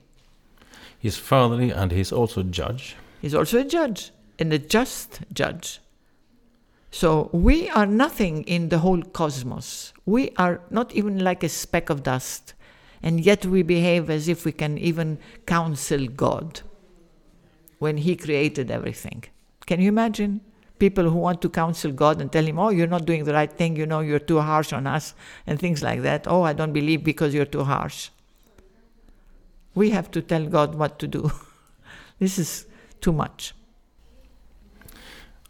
[0.98, 2.96] He's fatherly and he's also a judge.
[3.20, 5.80] He's also a judge and a just judge.
[6.90, 9.92] So we are nothing in the whole cosmos.
[10.06, 12.54] We are not even like a speck of dust.
[13.02, 16.62] And yet we behave as if we can even counsel God
[17.78, 19.24] when He created everything.
[19.66, 20.40] Can you imagine?
[20.78, 23.50] People who want to counsel God and tell Him, oh, you're not doing the right
[23.50, 25.14] thing, you know, you're too harsh on us,
[25.46, 26.26] and things like that.
[26.26, 28.10] Oh, I don't believe because you're too harsh.
[29.74, 31.30] We have to tell God what to do.
[32.18, 32.66] this is
[33.00, 33.54] too much.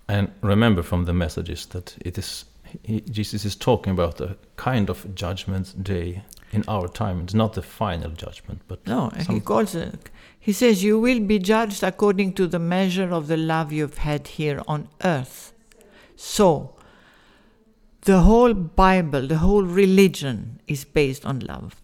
[0.08, 2.44] And remember from the messages that it is
[2.82, 7.20] he, Jesus is talking about a kind of judgment day in our time.
[7.20, 9.10] It's not the final judgment, but no.
[9.28, 10.10] He calls it
[10.46, 14.28] he says, You will be judged according to the measure of the love you've had
[14.28, 15.52] here on earth.
[16.14, 16.76] So,
[18.02, 21.82] the whole Bible, the whole religion is based on love.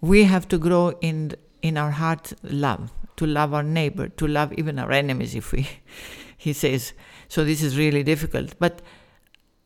[0.00, 4.54] We have to grow in, in our heart love, to love our neighbor, to love
[4.54, 5.68] even our enemies, if we,
[6.38, 6.94] he says.
[7.28, 8.54] So, this is really difficult.
[8.58, 8.80] But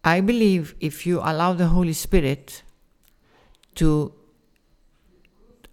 [0.02, 2.64] I believe if you allow the Holy Spirit
[3.76, 4.12] to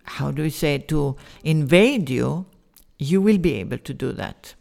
[0.04, 2.46] how do we say, to invade you,
[2.98, 4.56] you will be able to do that.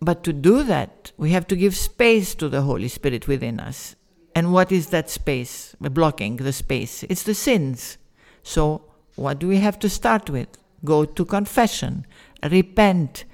[0.00, 3.96] But to do that, we have to give space to the Holy Spirit within us.
[4.34, 5.74] And what is that space?
[5.80, 7.02] Blocking the space.
[7.08, 7.98] It's the sins.
[8.42, 8.84] So,
[9.16, 10.48] what do we have to start with?
[10.84, 12.06] Go to confession,
[12.48, 13.24] repent,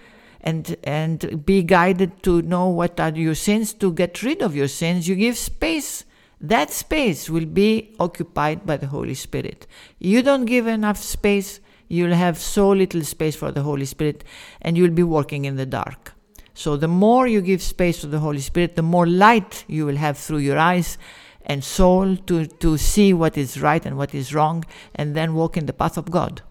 [0.40, 3.74] and, and be guided to know what are your sins.
[3.74, 6.04] To get rid of your sins, you give space
[6.48, 9.66] that space will be occupied by the Holy Spirit.
[9.98, 14.24] You don't give enough space, you'll have so little space for the Holy Spirit,
[14.60, 16.12] and you'll be working in the dark.
[16.54, 19.96] So, the more you give space to the Holy Spirit, the more light you will
[19.96, 20.98] have through your eyes
[21.46, 25.56] and soul to, to see what is right and what is wrong, and then walk
[25.56, 26.42] in the path of God.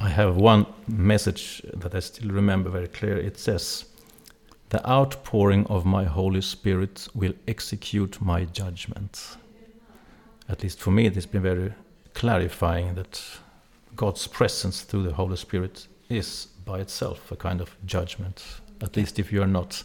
[0.00, 3.16] I have one message that I still remember very clear.
[3.16, 3.86] It says,
[4.70, 9.36] the outpouring of my Holy Spirit will execute my judgments.
[10.48, 11.72] At least for me, it has been very
[12.14, 13.22] clarifying that
[13.96, 18.44] God's presence through the Holy Spirit is by itself a kind of judgment,
[18.80, 19.84] at least if you are not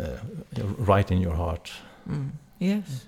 [0.00, 0.16] uh,
[0.78, 1.72] right in your heart.
[2.08, 2.30] Mm.
[2.58, 3.06] Yes.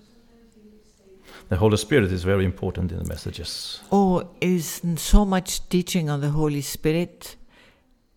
[1.48, 3.80] The Holy Spirit is very important in the messages.
[3.92, 7.36] Oh, is so much teaching on the Holy Spirit,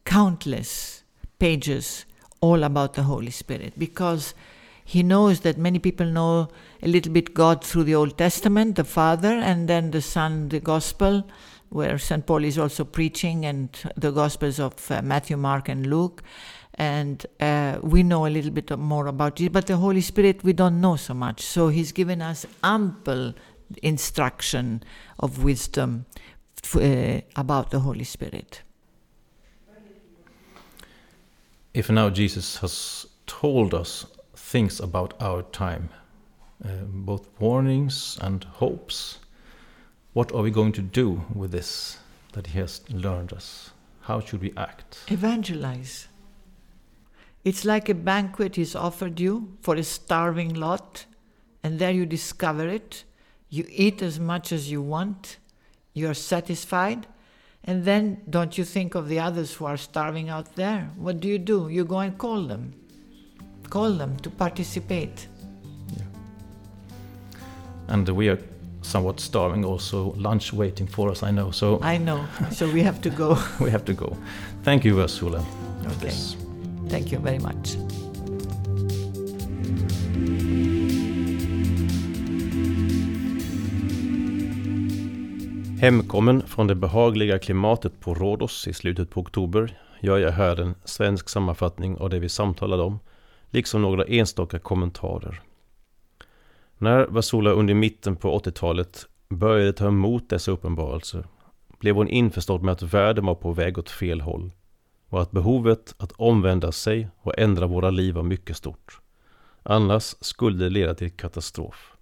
[0.05, 0.98] countless
[1.39, 2.05] pages
[2.41, 4.33] all about the Holy Spirit because
[4.83, 6.49] he knows that many people know
[6.81, 10.59] a little bit God through the Old Testament, the Father, and then the Son, the
[10.59, 11.27] Gospel,
[11.69, 12.25] where St.
[12.25, 16.23] Paul is also preaching, and the Gospels of uh, Matthew, Mark, and Luke.
[16.79, 19.51] and uh, we know a little bit more about it.
[19.51, 21.41] But the Holy Spirit, we don't know so much.
[21.41, 23.33] So He's given us ample
[23.83, 24.81] instruction
[25.19, 26.05] of wisdom
[26.75, 28.63] uh, about the Holy Spirit.
[31.79, 35.87] If now Jesus has told us things about our time,
[36.65, 39.19] uh, both warnings and hopes,
[40.11, 41.97] what are we going to do with this
[42.33, 43.71] that He has learned us?
[44.01, 45.05] How should we act?
[45.07, 46.09] Evangelize.
[47.45, 51.05] It's like a banquet is offered you for a starving lot,
[51.63, 53.05] and there you discover it.
[53.47, 55.37] You eat as much as you want,
[55.93, 57.07] you're satisfied,
[57.63, 60.89] and then don't you think of the others who are starving out there?
[60.95, 61.69] What do you do?
[61.69, 62.73] You go and call them.
[63.69, 65.27] Call them to participate.
[67.87, 68.39] And we are
[68.81, 71.51] somewhat starving also, lunch waiting for us, I know.
[71.51, 73.37] So I know, so we have to go.
[73.59, 74.15] we have to go.
[74.63, 75.43] Thank you, Vassula.
[75.83, 76.13] for Okay.
[76.87, 77.77] Thank you very much.
[85.81, 90.75] Hemkommen från det behagliga klimatet på Rhodos i slutet på oktober gör jag här en
[90.85, 92.99] svensk sammanfattning av det vi samtalade om,
[93.49, 95.41] liksom några enstaka kommentarer.
[96.77, 101.23] När Vasula under mitten på 80-talet började ta emot dessa uppenbarelser
[101.79, 104.51] blev hon införstådd med att världen var på väg åt fel håll
[105.09, 108.99] och att behovet att omvända sig och ändra våra liv var mycket stort.
[109.63, 111.95] Annars skulle det leda till katastrof.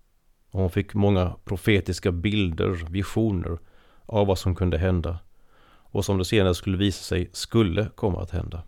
[0.57, 3.57] Och hon fick många profetiska bilder, visioner
[4.05, 5.19] av vad som kunde hända
[5.67, 8.63] och som det senare skulle visa sig skulle komma att hända.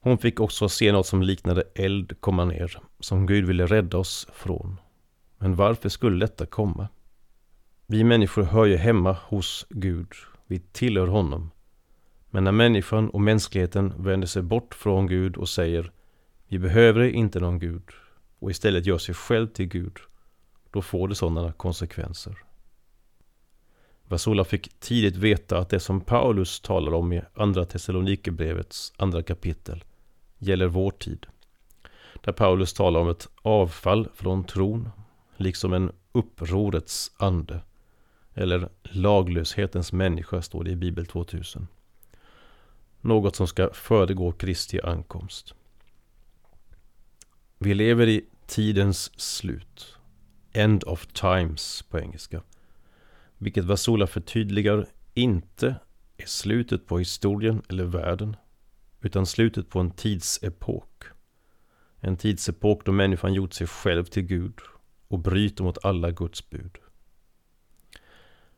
[0.00, 4.28] Hon fick också se något som liknade eld komma ner, som Gud ville rädda oss
[4.32, 4.80] från.
[5.38, 6.88] Men varför skulle detta komma?
[7.86, 10.12] Vi människor hör ju hemma hos Gud,
[10.46, 11.50] vi tillhör honom.
[12.30, 15.92] Men när människan och mänskligheten vänder sig bort från Gud och säger
[16.48, 17.84] vi behöver inte någon Gud
[18.38, 19.96] och istället gör sig själv till Gud,
[20.70, 22.38] då får det sådana konsekvenser.
[24.08, 29.84] Vasula fick tidigt veta att det som Paulus talar om i Andra Thessalonikerbrevets andra kapitel
[30.38, 31.26] gäller vår tid.
[32.24, 34.90] Där Paulus talar om ett avfall från tron,
[35.36, 37.60] liksom en upprorets ande.
[38.34, 41.68] Eller laglöshetens människa står det i Bibel 2000.
[43.00, 45.54] Något som ska föregå Kristi ankomst.
[47.60, 49.96] Vi lever i tidens slut.
[50.52, 52.42] End of times på engelska.
[53.38, 55.76] Vilket Vasula förtydligar inte
[56.16, 58.36] är slutet på historien eller världen.
[59.00, 61.04] Utan slutet på en tidsepok.
[62.00, 64.54] En tidsepok då människan gjort sig själv till Gud
[65.08, 66.78] och bryter mot alla Guds bud.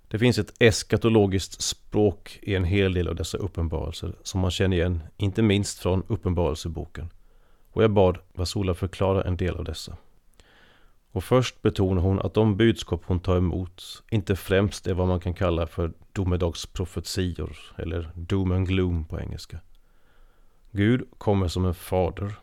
[0.09, 4.77] Det finns ett eskatologiskt språk i en hel del av dessa uppenbarelser som man känner
[4.77, 7.11] igen, inte minst från Uppenbarelseboken.
[7.73, 9.97] Och jag bad Vasula förklara en del av dessa.
[11.13, 15.21] Och först betonar hon att de budskap hon tar emot inte främst är vad man
[15.21, 19.61] kan kalla för domedagsprofetior eller doom and gloom på engelska.
[20.71, 22.35] Gud kommer som en fader,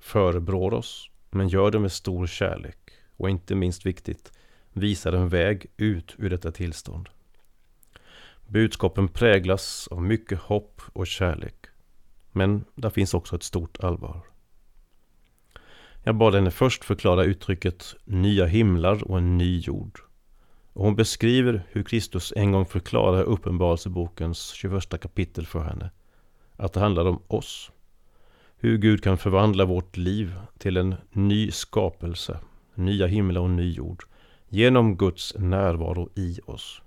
[0.00, 2.78] förebrår oss, men gör det med stor kärlek
[3.16, 4.32] och inte minst viktigt,
[4.72, 7.08] visar en väg ut ur detta tillstånd.
[8.46, 11.66] Budskapen präglas av mycket hopp och kärlek,
[12.32, 14.20] men där finns också ett stort allvar.
[16.02, 20.00] Jag bad henne först förklara uttrycket nya himlar och en ny jord.
[20.72, 25.90] Och hon beskriver hur Kristus en gång förklarar Uppenbarelsebokens 21 kapitel för henne.
[26.56, 27.70] Att det handlar om oss.
[28.56, 32.38] Hur Gud kan förvandla vårt liv till en ny skapelse,
[32.74, 34.04] nya himlar och ny jord,
[34.48, 36.82] genom Guds närvaro i oss.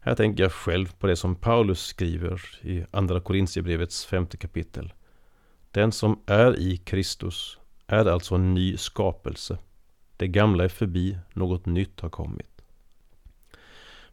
[0.00, 4.92] Här tänker jag själv på det som Paulus skriver i Andra Korintierbrevets femte kapitel.
[5.70, 9.58] Den som är i Kristus är alltså en ny skapelse.
[10.16, 12.62] Det gamla är förbi, något nytt har kommit.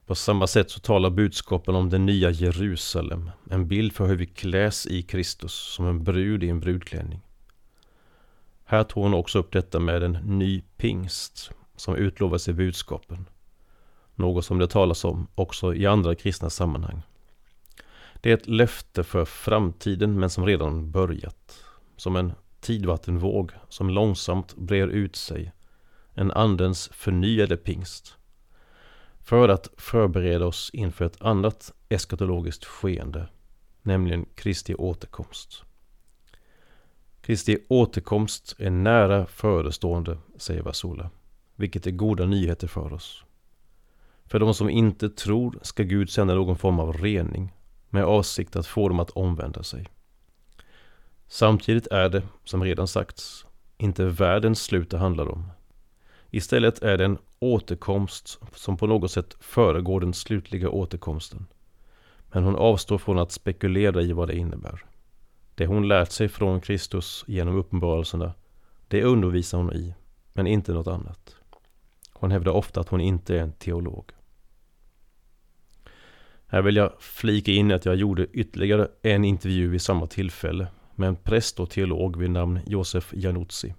[0.06, 4.26] På samma sätt så talar budskapen om det nya Jerusalem, en bild för hur vi
[4.26, 7.22] kläs i Kristus som en brud i en brudklänning.
[8.66, 13.26] Här tog hon också upp detta med en ny pingst som utlovas i budskapen.
[14.16, 17.02] Något som det talas om också i andra kristna sammanhang.
[18.22, 21.64] Det är ett löfte för framtiden men som redan börjat.
[21.98, 25.52] Som en tidvattenvåg som långsamt brer ut sig.
[26.14, 28.18] En andens förnyade pingst.
[29.20, 33.28] För att förbereda oss inför ett annat eskatologiskt skeende.
[33.82, 35.64] Nämligen Kristi återkomst.
[37.22, 41.10] Kristi återkomst är nära förestående, säger Vasula.
[41.56, 43.24] Vilket är goda nyheter för oss.
[44.26, 47.54] För de som inte tror ska Gud sända någon form av rening
[47.90, 49.88] med avsikt att få dem att omvända sig.
[51.34, 53.46] Samtidigt är det, som redan sagts,
[53.78, 55.52] inte världens slut det handlar om.
[56.30, 61.46] Istället är det en återkomst som på något sätt föregår den slutliga återkomsten.
[62.32, 64.86] Men hon avstår från att spekulera i vad det innebär.
[65.56, 68.34] Det hon lärt sig från Kristus genom uppenbarelserna,
[68.88, 69.94] det undervisar hon i,
[70.34, 71.36] men inte något annat.
[72.14, 74.12] Hon hävdar ofta att hon inte är en teolog.
[76.48, 80.68] Här vill jag flika in att jag gjorde ytterligare en intervju vid samma tillfälle
[81.02, 83.74] med en präst och teolog vid namn Josef Januzzi.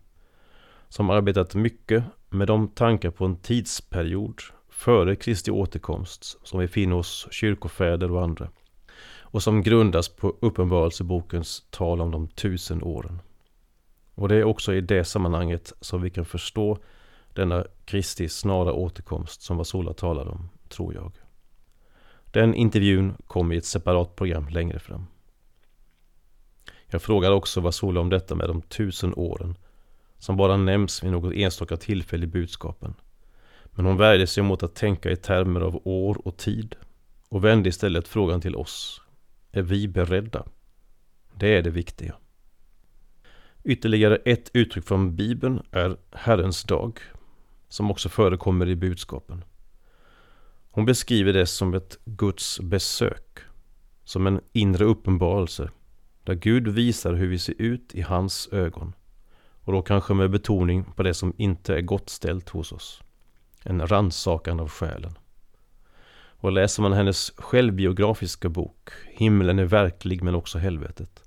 [0.88, 6.96] Som arbetat mycket med de tankar på en tidsperiod före Kristi återkomst som vi finner
[6.96, 8.48] hos kyrkofäder och andra.
[9.20, 13.20] Och som grundas på Uppenbarelsebokens tal om de tusen åren.
[14.14, 16.78] Och det är också i det sammanhanget som vi kan förstå
[17.32, 21.12] denna Kristi snara återkomst som Vasola talade om, tror jag.
[22.30, 25.06] Den intervjun kommer i ett separat program längre fram.
[26.92, 29.56] Jag frågade också Vasola om detta med de tusen åren,
[30.18, 32.94] som bara nämns vid något enstaka tillfälle i budskapen.
[33.70, 36.76] Men hon värjde sig mot att tänka i termer av år och tid
[37.28, 39.00] och vände istället frågan till oss.
[39.52, 40.44] Är vi beredda?
[41.34, 42.14] Det är det viktiga.
[43.64, 47.00] Ytterligare ett uttryck från Bibeln är Herrens dag,
[47.68, 49.44] som också förekommer i budskapen.
[50.70, 53.38] Hon beskriver det som ett Guds besök,
[54.04, 55.70] som en inre uppenbarelse,
[56.24, 58.92] där Gud visar hur vi ser ut i hans ögon,
[59.64, 63.02] och då kanske med betoning på det som inte är gott ställt hos oss.
[63.64, 65.18] En rannsakan av själen.
[66.14, 71.22] Och läser man hennes självbiografiska bok Himlen är verklig men också helvetet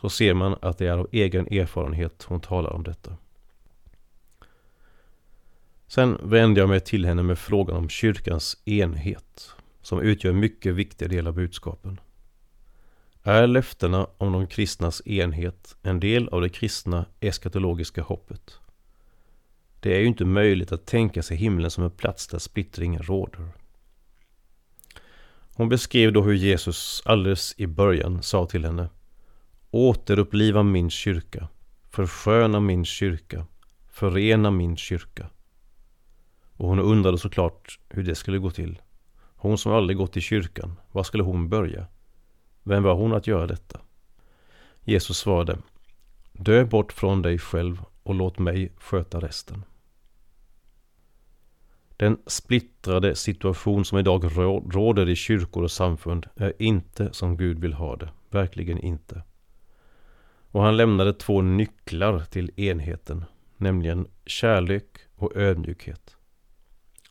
[0.00, 3.16] så ser man att det är av egen erfarenhet hon talar om detta.
[5.86, 9.50] Sen vände jag mig till henne med frågan om kyrkans enhet,
[9.82, 12.00] som utgör en mycket viktig del av budskapen.
[13.28, 18.58] Är löftena om de kristnas enhet en del av det kristna eskatologiska hoppet?
[19.80, 23.48] Det är ju inte möjligt att tänka sig himlen som en plats där splittring råder.
[25.54, 28.88] Hon beskrev då hur Jesus alldeles i början sa till henne
[29.70, 31.48] Återuppliva min kyrka,
[31.90, 33.46] försköna min kyrka,
[33.90, 35.30] förena min kyrka.
[36.56, 38.82] Och hon undrade såklart hur det skulle gå till.
[39.36, 41.86] Hon som aldrig gått i kyrkan, var skulle hon börja?
[42.68, 43.80] Vem var hon att göra detta?
[44.84, 45.58] Jesus svarade
[46.32, 49.64] Dö bort från dig själv och låt mig sköta resten.
[51.96, 54.24] Den splittrade situation som idag
[54.74, 58.08] råder i kyrkor och samfund är inte som Gud vill ha det.
[58.30, 59.22] Verkligen inte.
[60.50, 63.24] Och han lämnade två nycklar till enheten,
[63.56, 66.16] nämligen kärlek och ödmjukhet.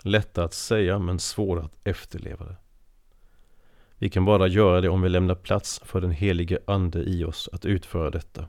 [0.03, 2.56] Lätta att säga men svåra att efterleva det.
[4.06, 7.49] Vi kan bara göra det om vi lämnar plats för den helige Ande i oss
[7.51, 8.47] att utföra detta.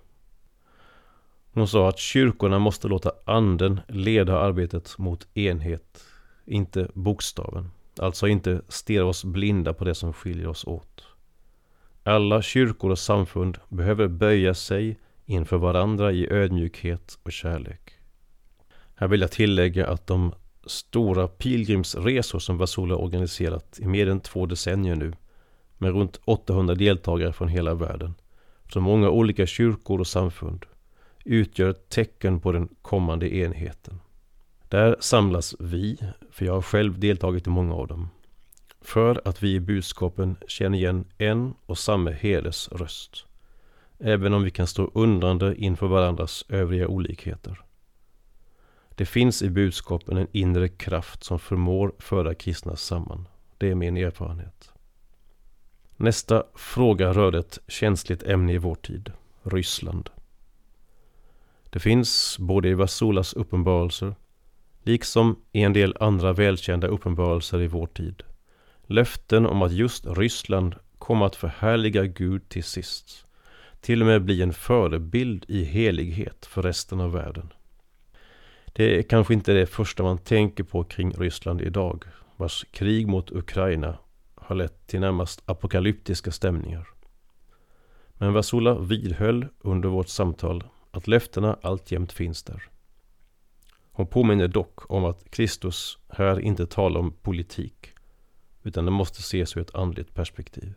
[1.52, 6.04] Hon sa att kyrkorna måste låta Anden leda arbetet mot enhet,
[6.44, 7.70] inte bokstaven.
[7.98, 11.06] Alltså inte stirra oss blinda på det som skiljer oss åt.
[12.02, 17.92] Alla kyrkor och samfund behöver böja sig inför varandra i ödmjukhet och kärlek.
[18.94, 20.34] Här vill jag tillägga att de
[20.66, 25.12] stora pilgrimsresor som Vasula organiserat i mer än två decennier nu
[25.78, 28.14] med runt 800 deltagare från hela världen
[28.68, 30.66] från många olika kyrkor och samfund
[31.24, 34.00] utgör ett tecken på den kommande enheten.
[34.68, 35.98] Där samlas vi,
[36.30, 38.08] för jag har själv deltagit i många av dem,
[38.80, 43.26] för att vi i budskapen känner igen en och samma herdes röst.
[43.98, 47.60] Även om vi kan stå undrande inför varandras övriga olikheter.
[48.94, 53.28] Det finns i budskapen en inre kraft som förmår föra kristna samman.
[53.58, 54.72] Det är min erfarenhet.
[55.98, 60.10] Nästa fråga rörde ett känsligt ämne i vår tid, Ryssland.
[61.70, 64.14] Det finns både i Vasulas uppenbarelser,
[64.82, 68.22] liksom i en del andra välkända uppenbarelser i vår tid,
[68.86, 73.26] löften om att just Ryssland kommer att förhärliga Gud till sist.
[73.80, 77.52] Till och med bli en förebild i helighet för resten av världen.
[78.66, 82.04] Det är kanske inte det första man tänker på kring Ryssland idag,
[82.36, 83.98] vars krig mot Ukraina
[84.46, 86.88] har lett till närmast apokalyptiska stämningar.
[88.14, 92.62] Men Vasula vidhöll under vårt samtal att löftena alltjämt finns där.
[93.92, 97.92] Hon påminner dock om att Kristus här inte talar om politik,
[98.62, 100.74] utan det måste ses ur ett andligt perspektiv.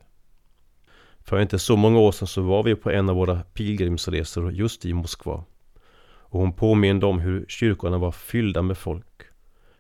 [1.20, 4.86] För inte så många år sedan så var vi på en av våra pilgrimsresor just
[4.86, 5.43] i Moskva.
[6.32, 9.22] Och hon påminde om hur kyrkorna var fyllda med folk.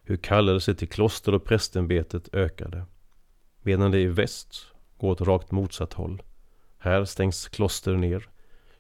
[0.03, 2.85] Hur kallelser till kloster och prästämbetet ökade.
[3.61, 6.21] Medan det i väst går åt rakt motsatt håll.
[6.77, 8.29] Här stängs kloster ner.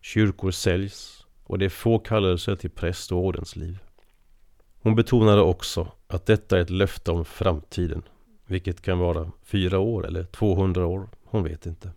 [0.01, 3.79] Kyrkor säljs och det är få kallelser till präst och ordensliv.
[4.81, 8.03] Hon betonade också att detta är ett löfte om framtiden,
[8.45, 11.91] vilket kan vara fyra år eller 200 år, hon vet inte.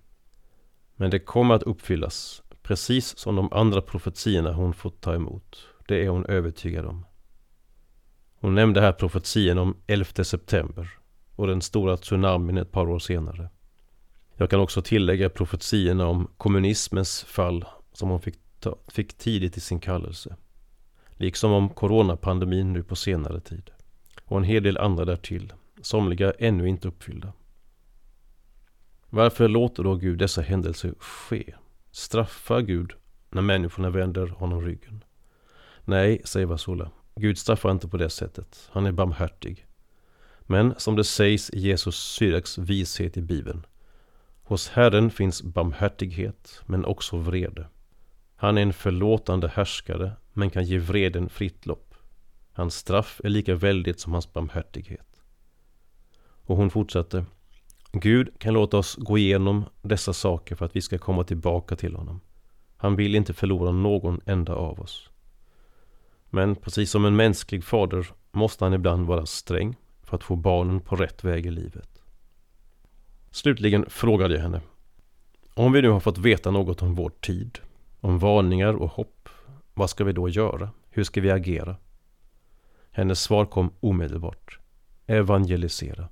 [0.96, 5.66] Men det kommer att uppfyllas, precis som de andra profetiorna hon fått ta emot.
[5.86, 7.06] Det är hon övertygad om.
[8.34, 11.01] Hon nämnde här profetien om 11 september
[11.42, 13.48] och den stora tsunamin ett par år senare.
[14.36, 19.60] Jag kan också tillägga profetiorna om kommunismens fall som hon fick, ta, fick tidigt i
[19.60, 20.36] sin kallelse.
[21.10, 23.70] Liksom om coronapandemin nu på senare tid.
[24.24, 25.52] Och en hel del andra därtill.
[25.80, 27.32] Somliga ännu inte uppfyllda.
[29.10, 31.54] Varför låter då Gud dessa händelser ske?
[31.90, 32.92] Straffar Gud
[33.30, 35.04] när människorna vänder honom ryggen?
[35.84, 36.90] Nej, säger Vasula.
[37.14, 38.68] Gud straffar inte på det sättet.
[38.72, 39.66] Han är barmhärtig.
[40.46, 43.66] Men som det sägs i Jesus Syraks vishet i Bibeln.
[44.42, 47.66] Hos Herren finns barmhärtighet men också vrede.
[48.36, 51.94] Han är en förlåtande härskare men kan ge vreden fritt lopp.
[52.52, 55.22] Hans straff är lika väldigt som hans barmhärtighet.
[56.46, 57.24] Och hon fortsatte.
[57.92, 61.96] Gud kan låta oss gå igenom dessa saker för att vi ska komma tillbaka till
[61.96, 62.20] honom.
[62.76, 65.10] Han vill inte förlora någon enda av oss.
[66.30, 69.76] Men precis som en mänsklig fader måste han ibland vara sträng
[70.12, 72.02] för att få barnen på rätt väg i livet.
[73.30, 74.60] Slutligen frågade jag henne.
[75.54, 77.58] Om vi nu har fått veta något om vår tid,
[78.00, 79.28] om varningar och hopp,
[79.74, 80.70] vad ska vi då göra?
[80.90, 81.76] Hur ska vi agera?
[82.90, 84.58] Hennes svar kom omedelbart.
[85.06, 86.08] Evangelisera.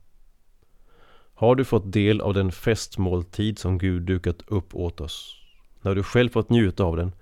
[1.35, 5.37] Har du fått del av den festmåltid som Gud dukat upp åt oss?
[5.81, 7.13] När du själv fått njuta av den,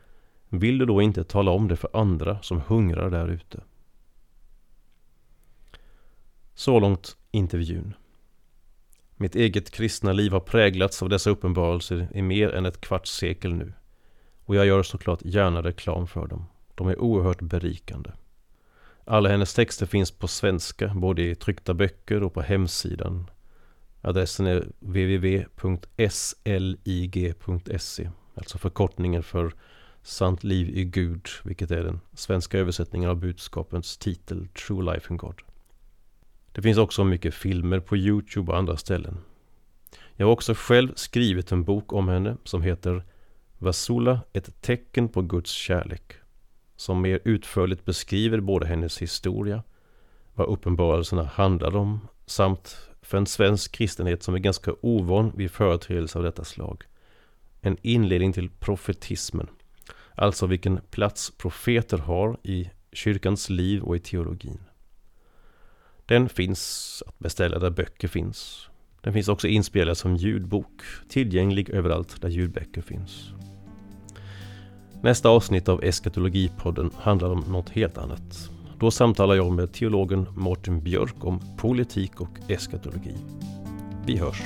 [0.48, 3.60] vill du då inte tala om det för andra som hungrar där ute?
[6.58, 7.94] Så långt intervjun.
[9.16, 13.54] Mitt eget kristna liv har präglats av dessa uppenbarelser i mer än ett kvarts sekel
[13.54, 13.72] nu.
[14.44, 16.44] Och jag gör såklart gärna reklam för dem.
[16.74, 18.10] De är oerhört berikande.
[19.04, 23.30] Alla hennes texter finns på svenska, både i tryckta böcker och på hemsidan.
[24.00, 25.70] Adressen är www.slig.se,
[28.34, 29.52] alltså förkortningen för
[30.02, 35.16] Sant liv i Gud, vilket är den svenska översättningen av budskapens titel True Life in
[35.16, 35.42] God.
[36.58, 39.18] Det finns också mycket filmer på Youtube och andra ställen.
[40.16, 43.04] Jag har också själv skrivit en bok om henne som heter
[43.58, 46.12] Vasula, ett tecken på Guds kärlek.
[46.76, 49.62] Som mer utförligt beskriver både hennes historia,
[50.34, 56.18] vad uppenbarelserna handlar om, samt för en svensk kristenhet som är ganska ovan vid företeelser
[56.18, 56.84] av detta slag.
[57.60, 59.46] En inledning till profetismen,
[60.14, 64.60] alltså vilken plats profeter har i kyrkans liv och i teologin.
[66.08, 68.68] Den finns att beställa där böcker finns.
[69.00, 73.30] Den finns också inspelad som ljudbok, tillgänglig överallt där ljudböcker finns.
[75.02, 78.50] Nästa avsnitt av Eskatologipodden handlar om något helt annat.
[78.78, 83.14] Då samtalar jag med teologen Martin Björk om politik och eskatologi.
[84.06, 84.42] Vi hörs!